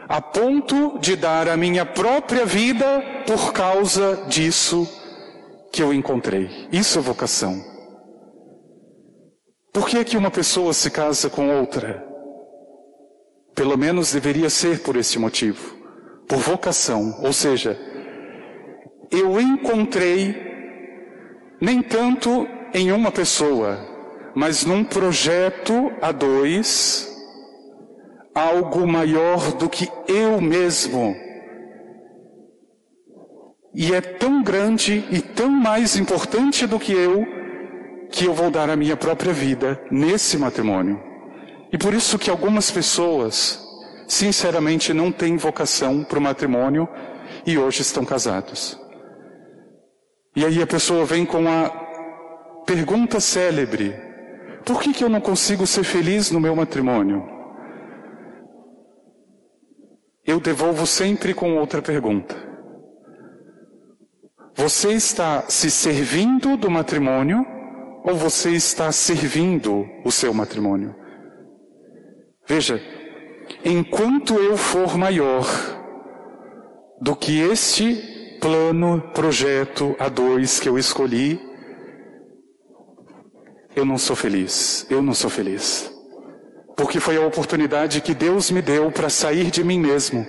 a 0.09 0.23
ponto 0.23 0.97
de 1.00 1.16
dar 1.16 1.49
a 1.49 1.57
minha 1.57 1.85
própria 1.85 2.47
vida 2.47 3.02
por 3.26 3.52
causa 3.52 4.25
disso 4.28 4.88
que 5.73 5.83
eu 5.83 5.92
encontrei. 5.92 6.49
Isso 6.71 6.97
é 7.00 7.02
vocação. 7.02 7.61
Por 9.73 9.88
que 9.88 9.99
é 9.99 10.04
que 10.04 10.16
uma 10.16 10.30
pessoa 10.30 10.73
se 10.73 10.92
casa 10.92 11.28
com 11.28 11.59
outra? 11.59 12.07
Pelo 13.52 13.76
menos 13.76 14.12
deveria 14.12 14.49
ser 14.49 14.78
por 14.85 14.95
esse 14.95 15.18
motivo. 15.18 15.76
Por 16.28 16.38
vocação. 16.38 17.18
Ou 17.21 17.33
seja, 17.33 17.76
eu 19.11 19.40
encontrei 19.40 20.37
nem 21.61 21.83
tanto 21.83 22.47
em 22.73 22.92
uma 22.92 23.11
pessoa, 23.11 23.98
mas 24.38 24.64
num 24.64 24.85
projeto 24.85 25.90
a 26.00 26.12
dois, 26.12 27.12
algo 28.33 28.87
maior 28.87 29.52
do 29.54 29.68
que 29.68 29.90
eu 30.07 30.40
mesmo. 30.40 31.16
E 33.75 33.92
é 33.92 34.00
tão 34.00 34.40
grande 34.40 35.04
e 35.11 35.21
tão 35.21 35.50
mais 35.50 35.97
importante 35.97 36.68
do 36.68 36.78
que 36.78 36.92
eu, 36.92 37.26
que 38.12 38.26
eu 38.26 38.33
vou 38.33 38.49
dar 38.49 38.71
a 38.71 38.76
minha 38.76 38.97
própria 38.97 39.33
vida 39.33 39.83
nesse 39.90 40.38
matrimônio. 40.38 41.02
E 41.73 41.76
por 41.76 41.92
isso 41.92 42.16
que 42.16 42.30
algumas 42.30 42.71
pessoas, 42.71 43.61
sinceramente, 44.07 44.95
não 44.95 45.11
têm 45.11 45.37
vocação 45.37 46.04
para 46.04 46.21
o 46.21 46.23
matrimônio 46.23 46.88
e 47.45 47.59
hoje 47.59 47.83
estão 47.83 48.04
casados. 48.04 48.78
E 50.37 50.45
aí 50.45 50.62
a 50.62 50.66
pessoa 50.66 51.04
vem 51.04 51.26
com 51.26 51.49
a 51.49 51.68
pergunta 52.64 53.18
célebre: 53.18 54.07
por 54.68 54.82
que, 54.82 54.92
que 54.92 55.02
eu 55.02 55.08
não 55.08 55.18
consigo 55.18 55.66
ser 55.66 55.82
feliz 55.82 56.30
no 56.30 56.38
meu 56.38 56.54
matrimônio? 56.54 57.26
Eu 60.26 60.38
devolvo 60.38 60.87
sempre 60.87 61.32
com 61.32 61.56
outra 61.56 61.80
pergunta. 61.80 62.37
Você 64.54 64.92
está 64.92 65.48
se 65.48 65.70
servindo 65.70 66.54
do 66.58 66.70
matrimônio 66.70 67.46
ou 68.04 68.14
você 68.14 68.50
está 68.50 68.92
servindo 68.92 69.87
o 70.04 70.12
seu 70.12 70.34
matrimônio? 70.34 70.94
Veja, 72.46 72.78
enquanto 73.64 74.34
eu 74.34 74.58
for 74.58 74.98
maior 74.98 75.46
do 77.00 77.16
que 77.16 77.40
este 77.40 78.37
plano, 78.38 79.00
projeto 79.14 79.96
a 79.98 80.10
dois 80.10 80.60
que 80.60 80.68
eu 80.68 80.76
escolhi, 80.76 81.48
eu 83.75 83.84
não 83.84 83.98
sou 83.98 84.16
feliz, 84.16 84.87
eu 84.90 85.02
não 85.02 85.14
sou 85.14 85.30
feliz. 85.30 85.90
Porque 86.76 87.00
foi 87.00 87.16
a 87.16 87.26
oportunidade 87.26 88.00
que 88.00 88.14
Deus 88.14 88.50
me 88.50 88.62
deu 88.62 88.90
para 88.90 89.08
sair 89.08 89.50
de 89.50 89.64
mim 89.64 89.80
mesmo. 89.80 90.26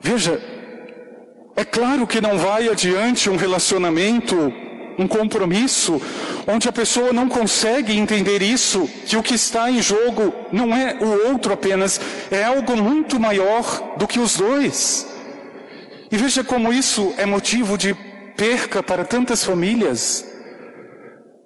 Veja, 0.00 0.40
é 1.54 1.64
claro 1.64 2.06
que 2.06 2.20
não 2.20 2.38
vai 2.38 2.68
adiante 2.68 3.28
um 3.28 3.36
relacionamento, 3.36 4.36
um 4.98 5.06
compromisso, 5.06 6.00
onde 6.46 6.68
a 6.68 6.72
pessoa 6.72 7.12
não 7.12 7.28
consegue 7.28 7.96
entender 7.96 8.42
isso, 8.42 8.88
que 9.06 9.16
o 9.16 9.22
que 9.22 9.34
está 9.34 9.70
em 9.70 9.80
jogo 9.80 10.34
não 10.50 10.74
é 10.74 10.96
o 11.00 11.28
outro 11.28 11.52
apenas, 11.52 12.00
é 12.30 12.44
algo 12.44 12.76
muito 12.76 13.20
maior 13.20 13.94
do 13.96 14.06
que 14.06 14.18
os 14.18 14.36
dois. 14.36 15.06
E 16.10 16.16
veja 16.16 16.42
como 16.44 16.72
isso 16.72 17.14
é 17.16 17.24
motivo 17.24 17.78
de 17.78 17.94
perca 18.36 18.82
para 18.82 19.04
tantas 19.04 19.44
famílias. 19.44 20.31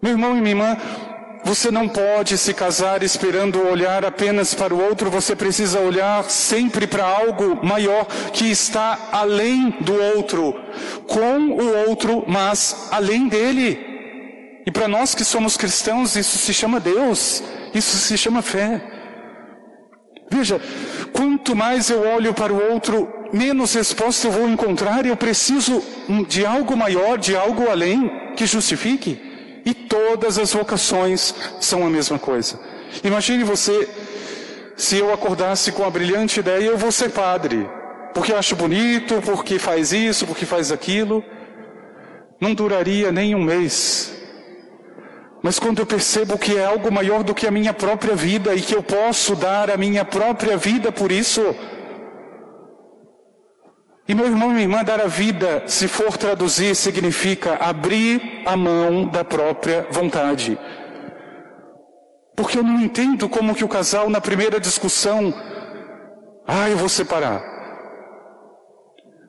Meu 0.02 0.12
irmão 0.12 0.36
e 0.36 0.40
minha 0.40 0.50
irmã, 0.50 0.76
você 1.44 1.70
não 1.70 1.88
pode 1.88 2.36
se 2.36 2.52
casar 2.52 3.02
esperando 3.02 3.66
olhar 3.68 4.04
apenas 4.04 4.52
para 4.52 4.74
o 4.74 4.82
outro, 4.82 5.10
você 5.10 5.34
precisa 5.34 5.80
olhar 5.80 6.24
sempre 6.24 6.86
para 6.86 7.04
algo 7.04 7.64
maior 7.64 8.04
que 8.32 8.50
está 8.50 9.08
além 9.12 9.70
do 9.80 9.94
outro, 9.94 10.54
com 11.06 11.48
o 11.50 11.88
outro, 11.88 12.24
mas 12.26 12.88
além 12.90 13.28
dele. 13.28 13.78
E 14.66 14.70
para 14.72 14.88
nós 14.88 15.14
que 15.14 15.24
somos 15.24 15.56
cristãos, 15.56 16.16
isso 16.16 16.36
se 16.36 16.52
chama 16.52 16.80
Deus, 16.80 17.42
isso 17.72 17.96
se 17.96 18.18
chama 18.18 18.42
fé. 18.42 18.82
Veja, 20.28 20.60
quanto 21.12 21.54
mais 21.54 21.88
eu 21.88 22.02
olho 22.06 22.34
para 22.34 22.52
o 22.52 22.72
outro, 22.72 23.08
menos 23.32 23.72
resposta 23.74 24.26
eu 24.26 24.32
vou 24.32 24.48
encontrar, 24.48 25.06
eu 25.06 25.16
preciso 25.16 25.82
de 26.28 26.44
algo 26.44 26.76
maior, 26.76 27.16
de 27.16 27.36
algo 27.36 27.70
além 27.70 28.10
que 28.36 28.44
justifique. 28.44 29.25
E 29.66 29.74
todas 29.74 30.38
as 30.38 30.52
vocações 30.52 31.34
são 31.60 31.84
a 31.84 31.90
mesma 31.90 32.20
coisa. 32.20 32.58
Imagine 33.02 33.42
você, 33.42 33.88
se 34.76 34.96
eu 34.96 35.12
acordasse 35.12 35.72
com 35.72 35.84
a 35.84 35.90
brilhante 35.90 36.38
ideia, 36.38 36.66
eu 36.66 36.78
vou 36.78 36.92
ser 36.92 37.10
padre. 37.10 37.68
Porque 38.14 38.32
acho 38.32 38.54
bonito, 38.54 39.20
porque 39.22 39.58
faz 39.58 39.92
isso, 39.92 40.24
porque 40.24 40.46
faz 40.46 40.70
aquilo. 40.70 41.22
Não 42.40 42.54
duraria 42.54 43.10
nem 43.10 43.34
um 43.34 43.42
mês. 43.42 44.16
Mas 45.42 45.58
quando 45.58 45.80
eu 45.80 45.86
percebo 45.86 46.38
que 46.38 46.56
é 46.56 46.64
algo 46.64 46.92
maior 46.92 47.24
do 47.24 47.34
que 47.34 47.46
a 47.46 47.50
minha 47.50 47.74
própria 47.74 48.14
vida 48.14 48.54
e 48.54 48.60
que 48.60 48.74
eu 48.74 48.82
posso 48.84 49.34
dar 49.34 49.68
a 49.68 49.76
minha 49.76 50.04
própria 50.04 50.56
vida 50.56 50.92
por 50.92 51.10
isso, 51.10 51.54
e 54.08 54.14
meu 54.14 54.26
irmão 54.26 54.50
e 54.50 54.52
minha 54.52 54.62
irmã, 54.62 54.84
dar 54.84 55.00
a 55.00 55.08
vida, 55.08 55.64
se 55.66 55.88
for 55.88 56.16
traduzir, 56.16 56.76
significa 56.76 57.56
abrir 57.56 58.42
a 58.46 58.56
mão 58.56 59.06
da 59.08 59.24
própria 59.24 59.86
vontade. 59.90 60.56
Porque 62.36 62.58
eu 62.58 62.62
não 62.62 62.80
entendo 62.80 63.28
como 63.28 63.54
que 63.54 63.64
o 63.64 63.68
casal, 63.68 64.08
na 64.08 64.20
primeira 64.20 64.60
discussão, 64.60 65.34
ah, 66.46 66.70
eu 66.70 66.76
vou 66.76 66.88
separar. 66.88 67.42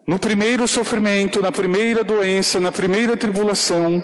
No 0.05 0.19
primeiro 0.19 0.67
sofrimento, 0.67 1.41
na 1.41 1.51
primeira 1.51 2.03
doença, 2.03 2.59
na 2.59 2.71
primeira 2.71 3.17
tribulação, 3.17 4.03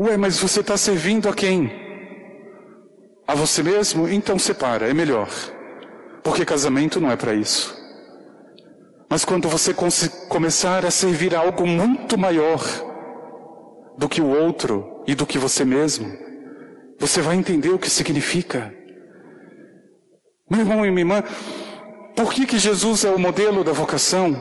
ué, 0.00 0.16
mas 0.16 0.38
você 0.38 0.60
está 0.60 0.76
servindo 0.76 1.28
a 1.28 1.34
quem? 1.34 1.70
A 3.28 3.34
você 3.34 3.62
mesmo? 3.62 4.08
Então 4.08 4.38
separa, 4.38 4.88
é 4.88 4.94
melhor. 4.94 5.28
Porque 6.22 6.44
casamento 6.44 7.00
não 7.00 7.10
é 7.10 7.16
para 7.16 7.34
isso. 7.34 7.81
Mas 9.12 9.26
quando 9.26 9.46
você 9.46 9.74
começar 10.26 10.86
a 10.86 10.90
servir 10.90 11.36
a 11.36 11.40
algo 11.40 11.66
muito 11.66 12.16
maior 12.16 12.64
do 13.98 14.08
que 14.08 14.22
o 14.22 14.26
outro 14.26 15.02
e 15.06 15.14
do 15.14 15.26
que 15.26 15.36
você 15.36 15.66
mesmo, 15.66 16.10
você 16.98 17.20
vai 17.20 17.36
entender 17.36 17.68
o 17.68 17.78
que 17.78 17.90
significa. 17.90 18.74
Meu 20.50 20.60
irmão 20.60 20.86
e 20.86 20.90
minha 20.90 21.02
irmã, 21.02 21.22
por 22.16 22.32
que, 22.32 22.46
que 22.46 22.58
Jesus 22.58 23.04
é 23.04 23.10
o 23.10 23.18
modelo 23.18 23.62
da 23.62 23.72
vocação? 23.72 24.34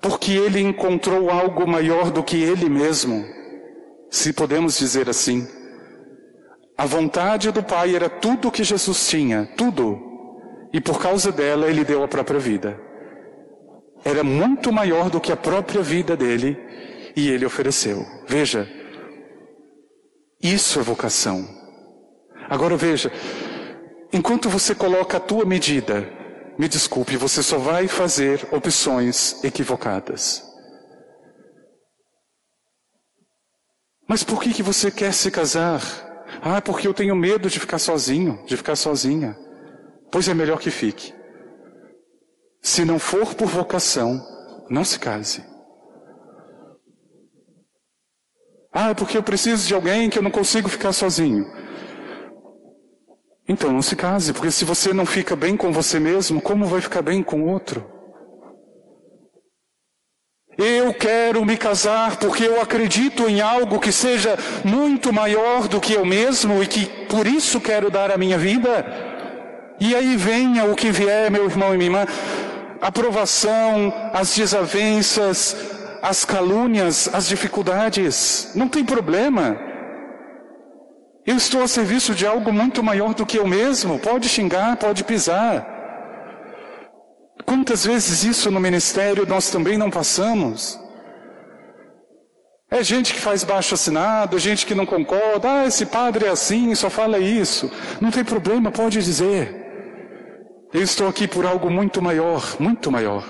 Porque 0.00 0.32
ele 0.32 0.58
encontrou 0.58 1.28
algo 1.28 1.68
maior 1.68 2.10
do 2.10 2.22
que 2.22 2.42
ele 2.42 2.70
mesmo, 2.70 3.22
se 4.10 4.32
podemos 4.32 4.78
dizer 4.78 5.10
assim. 5.10 5.46
A 6.74 6.86
vontade 6.86 7.50
do 7.50 7.62
Pai 7.62 7.94
era 7.94 8.08
tudo 8.08 8.48
o 8.48 8.50
que 8.50 8.64
Jesus 8.64 9.06
tinha, 9.10 9.44
tudo. 9.58 10.07
E 10.72 10.80
por 10.80 11.00
causa 11.00 11.32
dela, 11.32 11.68
ele 11.68 11.84
deu 11.84 12.02
a 12.02 12.08
própria 12.08 12.38
vida. 12.38 12.78
Era 14.04 14.22
muito 14.22 14.72
maior 14.72 15.10
do 15.10 15.20
que 15.20 15.32
a 15.32 15.36
própria 15.36 15.82
vida 15.82 16.16
dele 16.16 16.56
e 17.16 17.28
ele 17.30 17.44
ofereceu. 17.44 18.04
Veja, 18.26 18.68
isso 20.42 20.78
é 20.78 20.82
vocação. 20.82 21.46
Agora 22.48 22.76
veja, 22.76 23.10
enquanto 24.12 24.48
você 24.48 24.74
coloca 24.74 25.16
a 25.16 25.20
tua 25.20 25.44
medida, 25.44 26.08
me 26.58 26.68
desculpe, 26.68 27.16
você 27.16 27.42
só 27.42 27.58
vai 27.58 27.88
fazer 27.88 28.46
opções 28.52 29.42
equivocadas. 29.44 30.42
Mas 34.08 34.22
por 34.24 34.40
que, 34.42 34.54
que 34.54 34.62
você 34.62 34.90
quer 34.90 35.12
se 35.12 35.30
casar? 35.30 35.82
Ah, 36.40 36.62
porque 36.62 36.88
eu 36.88 36.94
tenho 36.94 37.14
medo 37.14 37.50
de 37.50 37.60
ficar 37.60 37.78
sozinho, 37.78 38.42
de 38.46 38.56
ficar 38.56 38.76
sozinha. 38.76 39.36
Pois 40.10 40.28
é 40.28 40.34
melhor 40.34 40.58
que 40.58 40.70
fique. 40.70 41.14
Se 42.62 42.84
não 42.84 42.98
for 42.98 43.34
por 43.34 43.46
vocação, 43.46 44.20
não 44.68 44.84
se 44.84 44.98
case. 44.98 45.44
Ah, 48.72 48.90
é 48.90 48.94
porque 48.94 49.16
eu 49.16 49.22
preciso 49.22 49.66
de 49.66 49.74
alguém 49.74 50.10
que 50.10 50.18
eu 50.18 50.22
não 50.22 50.30
consigo 50.30 50.68
ficar 50.68 50.92
sozinho. 50.92 51.46
Então 53.48 53.72
não 53.72 53.80
se 53.80 53.96
case, 53.96 54.32
porque 54.32 54.50
se 54.50 54.64
você 54.64 54.92
não 54.92 55.06
fica 55.06 55.34
bem 55.34 55.56
com 55.56 55.72
você 55.72 55.98
mesmo, 55.98 56.40
como 56.40 56.66
vai 56.66 56.80
ficar 56.80 57.00
bem 57.00 57.22
com 57.22 57.50
outro? 57.50 57.98
Eu 60.58 60.92
quero 60.92 61.44
me 61.46 61.56
casar 61.56 62.18
porque 62.18 62.44
eu 62.44 62.60
acredito 62.60 63.28
em 63.28 63.40
algo 63.40 63.78
que 63.78 63.92
seja 63.92 64.36
muito 64.64 65.12
maior 65.12 65.68
do 65.68 65.80
que 65.80 65.92
eu 65.92 66.04
mesmo 66.04 66.62
e 66.62 66.66
que 66.66 66.84
por 67.06 67.26
isso 67.26 67.60
quero 67.60 67.90
dar 67.90 68.10
a 68.10 68.18
minha 68.18 68.36
vida. 68.36 69.17
E 69.80 69.94
aí 69.94 70.16
venha 70.16 70.64
o 70.64 70.74
que 70.74 70.90
vier, 70.90 71.30
meu 71.30 71.44
irmão 71.44 71.72
e 71.72 71.78
minha 71.78 71.90
irmã, 71.90 72.06
a 72.80 72.90
provação, 72.90 73.92
as 74.12 74.34
desavenças, 74.34 75.56
as 76.02 76.24
calúnias, 76.24 77.08
as 77.12 77.28
dificuldades. 77.28 78.52
Não 78.54 78.68
tem 78.68 78.84
problema. 78.84 79.56
Eu 81.26 81.36
estou 81.36 81.62
a 81.62 81.68
serviço 81.68 82.14
de 82.14 82.26
algo 82.26 82.52
muito 82.52 82.82
maior 82.82 83.14
do 83.14 83.26
que 83.26 83.38
eu 83.38 83.46
mesmo. 83.46 83.98
Pode 83.98 84.28
xingar, 84.28 84.76
pode 84.76 85.04
pisar. 85.04 85.66
Quantas 87.44 87.84
vezes 87.84 88.24
isso 88.24 88.50
no 88.50 88.60
ministério 88.60 89.26
nós 89.26 89.50
também 89.50 89.78
não 89.78 89.90
passamos? 89.90 90.78
É 92.70 92.82
gente 92.82 93.14
que 93.14 93.20
faz 93.20 93.44
baixo 93.44 93.74
assinado, 93.74 94.38
gente 94.38 94.66
que 94.66 94.74
não 94.74 94.84
concorda. 94.84 95.50
Ah, 95.50 95.66
esse 95.66 95.86
padre 95.86 96.26
é 96.26 96.28
assim, 96.28 96.74
só 96.74 96.90
fala 96.90 97.18
isso. 97.18 97.70
Não 98.00 98.10
tem 98.10 98.22
problema, 98.22 98.70
pode 98.70 99.02
dizer. 99.02 99.57
Eu 100.72 100.82
estou 100.82 101.08
aqui 101.08 101.26
por 101.26 101.46
algo 101.46 101.70
muito 101.70 102.02
maior, 102.02 102.56
muito 102.60 102.90
maior. 102.90 103.24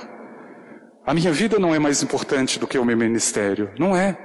A 1.06 1.14
minha 1.14 1.30
vida 1.30 1.58
não 1.58 1.72
é 1.72 1.78
mais 1.78 2.02
importante 2.02 2.58
do 2.58 2.66
que 2.66 2.76
o 2.76 2.84
meu 2.84 2.96
ministério. 2.96 3.70
Não 3.78 3.96
é. 3.96 4.18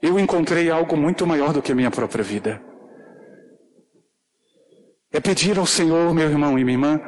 Eu 0.00 0.18
encontrei 0.18 0.70
algo 0.70 0.96
muito 0.96 1.26
maior 1.26 1.52
do 1.52 1.60
que 1.60 1.72
a 1.72 1.74
minha 1.74 1.90
própria 1.90 2.24
vida. 2.24 2.60
É 5.12 5.20
pedir 5.20 5.58
ao 5.58 5.66
Senhor, 5.66 6.12
meu 6.14 6.28
irmão 6.28 6.58
e 6.58 6.64
minha 6.64 6.74
irmã, 6.74 7.00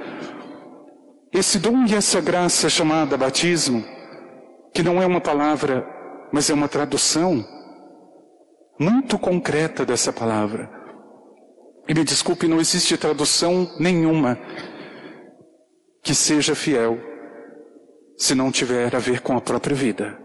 esse 1.33 1.59
dom 1.59 1.85
e 1.87 1.95
essa 1.95 2.21
graça 2.21 2.69
chamada 2.69 3.17
batismo, 3.17 3.83
que 4.73 4.83
não 4.83 5.03
é 5.03 5.07
uma 5.07 5.21
palavra, 5.21 5.87
mas 6.33 6.49
é 6.51 6.55
uma 6.55 6.69
tradução 6.69 7.45
muito 8.79 9.19
concreta 9.19 9.85
dessa 9.85 10.13
palavra. 10.13 10.86
E 11.89 11.95
me 11.95 12.03
desculpe, 12.03 12.49
não 12.49 12.61
existe 12.61 12.97
tradução 12.97 13.71
nenhuma 13.79 14.39
que 16.03 16.15
seja 16.15 16.55
fiel 16.55 16.99
se 18.17 18.35
não 18.35 18.51
tiver 18.51 18.95
a 18.95 18.99
ver 18.99 19.21
com 19.21 19.37
a 19.37 19.41
própria 19.41 19.77
vida. 19.77 20.19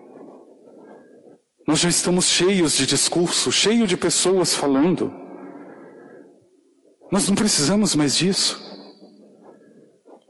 Nós 1.67 1.80
já 1.80 1.89
estamos 1.89 2.26
cheios 2.26 2.76
de 2.76 2.86
discurso, 2.86 3.52
cheios 3.52 3.88
de 3.88 3.95
pessoas 3.95 4.56
falando. 4.56 5.13
Nós 7.12 7.28
não 7.28 7.36
precisamos 7.36 7.95
mais 7.95 8.15
disso. 8.15 8.60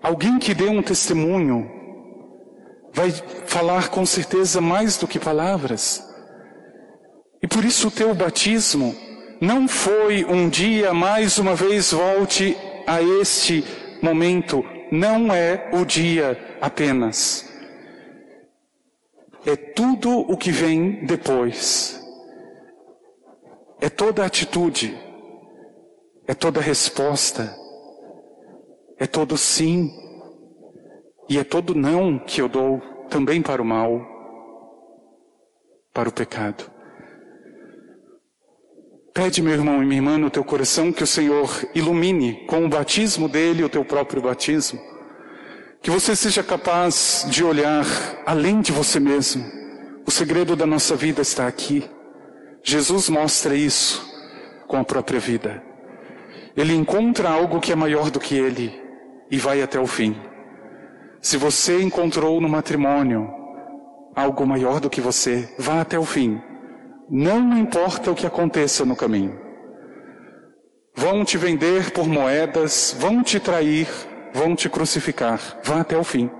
Alguém 0.01 0.39
que 0.39 0.53
dê 0.53 0.67
um 0.67 0.81
testemunho 0.81 1.69
vai 2.93 3.11
falar 3.45 3.89
com 3.89 4.05
certeza 4.05 4.59
mais 4.59 4.97
do 4.97 5.07
que 5.07 5.19
palavras. 5.19 6.03
E 7.41 7.47
por 7.47 7.63
isso 7.63 7.87
o 7.87 7.91
teu 7.91 8.13
batismo 8.13 8.95
não 9.41 9.67
foi 9.67 10.23
um 10.23 10.47
dia, 10.47 10.93
mais 10.93 11.39
uma 11.39 11.55
vez, 11.55 11.91
volte 11.91 12.55
a 12.85 13.01
este 13.01 13.63
momento. 13.99 14.63
Não 14.91 15.33
é 15.33 15.71
o 15.73 15.83
dia 15.83 16.57
apenas. 16.61 17.51
É 19.43 19.55
tudo 19.55 20.11
o 20.11 20.37
que 20.37 20.51
vem 20.51 21.03
depois. 21.07 21.99
É 23.79 23.89
toda 23.89 24.23
atitude. 24.23 24.95
É 26.27 26.35
toda 26.35 26.61
resposta. 26.61 27.51
É 28.99 29.07
todo 29.07 29.35
sim. 29.37 29.91
E 31.27 31.39
é 31.39 31.43
todo 31.43 31.73
não 31.73 32.19
que 32.19 32.41
eu 32.41 32.47
dou 32.47 32.79
também 33.09 33.41
para 33.41 33.61
o 33.61 33.65
mal, 33.65 33.99
para 35.91 36.09
o 36.09 36.11
pecado. 36.11 36.70
Pede, 39.13 39.41
meu 39.41 39.51
irmão 39.51 39.83
e 39.83 39.85
minha 39.85 39.97
irmã, 39.97 40.17
no 40.17 40.29
teu 40.29 40.41
coração 40.41 40.89
que 40.89 41.03
o 41.03 41.07
Senhor 41.07 41.49
ilumine 41.75 42.45
com 42.47 42.65
o 42.65 42.69
batismo 42.69 43.27
dele 43.27 43.61
o 43.61 43.67
teu 43.67 43.83
próprio 43.83 44.21
batismo. 44.21 44.79
Que 45.81 45.91
você 45.91 46.15
seja 46.15 46.41
capaz 46.41 47.25
de 47.29 47.43
olhar 47.43 47.85
além 48.25 48.61
de 48.61 48.71
você 48.71 49.01
mesmo. 49.01 49.43
O 50.07 50.11
segredo 50.11 50.55
da 50.55 50.65
nossa 50.65 50.95
vida 50.95 51.21
está 51.21 51.45
aqui. 51.45 51.83
Jesus 52.63 53.09
mostra 53.09 53.53
isso 53.53 54.01
com 54.65 54.77
a 54.77 54.83
própria 54.83 55.19
vida. 55.19 55.61
Ele 56.55 56.73
encontra 56.73 57.29
algo 57.29 57.59
que 57.59 57.73
é 57.73 57.75
maior 57.75 58.09
do 58.09 58.19
que 58.19 58.35
ele 58.35 58.81
e 59.29 59.37
vai 59.37 59.61
até 59.61 59.77
o 59.77 59.87
fim. 59.87 60.15
Se 61.19 61.35
você 61.35 61.81
encontrou 61.81 62.39
no 62.39 62.47
matrimônio 62.47 63.29
algo 64.15 64.47
maior 64.47 64.79
do 64.79 64.89
que 64.89 65.01
você, 65.01 65.53
vá 65.59 65.81
até 65.81 65.99
o 65.99 66.05
fim. 66.05 66.41
Não 67.13 67.57
importa 67.57 68.09
o 68.09 68.15
que 68.15 68.25
aconteça 68.25 68.85
no 68.85 68.95
caminho. 68.95 69.37
Vão 70.95 71.25
te 71.25 71.37
vender 71.37 71.91
por 71.91 72.07
moedas, 72.07 72.95
vão 72.97 73.21
te 73.21 73.37
trair, 73.37 73.85
vão 74.33 74.55
te 74.55 74.69
crucificar. 74.69 75.59
Vá 75.61 75.81
até 75.81 75.97
o 75.97 76.05
fim. 76.05 76.31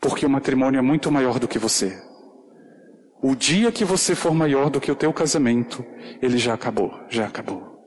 Porque 0.00 0.24
o 0.24 0.30
matrimônio 0.30 0.78
é 0.78 0.82
muito 0.82 1.12
maior 1.12 1.38
do 1.38 1.46
que 1.46 1.58
você. 1.58 2.02
O 3.22 3.36
dia 3.36 3.70
que 3.70 3.84
você 3.84 4.14
for 4.14 4.34
maior 4.34 4.70
do 4.70 4.80
que 4.80 4.90
o 4.90 4.96
teu 4.96 5.12
casamento, 5.12 5.84
ele 6.22 6.38
já 6.38 6.54
acabou, 6.54 6.98
já 7.10 7.26
acabou. 7.26 7.84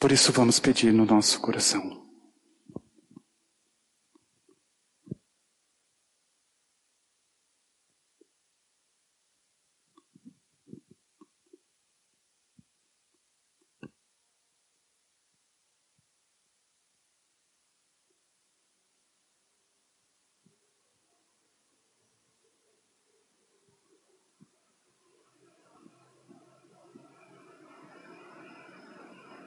Por 0.00 0.10
isso 0.10 0.32
vamos 0.32 0.58
pedir 0.58 0.92
no 0.92 1.06
nosso 1.06 1.40
coração. 1.40 2.03